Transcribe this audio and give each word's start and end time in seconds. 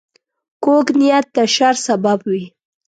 کوږ 0.63 0.85
نیت 0.99 1.25
د 1.35 1.37
شر 1.55 1.75
سبب 1.85 2.19
وي 2.29 2.45